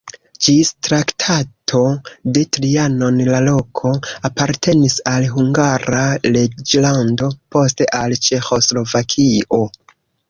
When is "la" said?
3.27-3.41